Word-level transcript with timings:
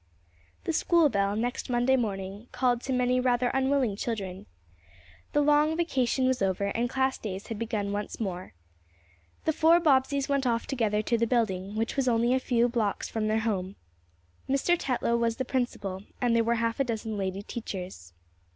The 0.63 0.73
school 0.73 1.09
bell, 1.09 1.35
next 1.35 1.69
Monday 1.69 1.95
morning, 1.95 2.47
called 2.51 2.81
to 2.81 2.91
many 2.91 3.19
rather 3.19 3.49
unwilling 3.49 3.95
children. 3.95 4.47
The 5.33 5.41
long 5.41 5.77
vacation 5.77 6.25
was 6.25 6.41
over 6.41 6.69
and 6.75 6.89
class 6.89 7.19
days 7.19 7.45
had 7.49 7.59
begun 7.59 7.91
once 7.91 8.19
more. 8.19 8.55
The 9.45 9.53
four 9.53 9.79
Bobbseys 9.79 10.27
went 10.27 10.47
off 10.47 10.65
together 10.65 11.03
to 11.03 11.19
the 11.19 11.27
building, 11.27 11.75
which 11.75 11.95
was 11.97 12.07
only 12.07 12.33
a 12.33 12.39
few 12.39 12.67
blocks 12.67 13.09
from 13.09 13.27
their 13.27 13.41
home. 13.41 13.75
Mr. 14.49 14.75
Tetlow 14.75 15.17
was 15.19 15.35
the 15.35 15.45
principal, 15.45 16.05
and 16.19 16.35
there 16.35 16.43
were 16.43 16.55
half 16.55 16.79
a 16.79 16.83
dozen 16.83 17.15
lady 17.15 17.43
teachers. 17.43 18.13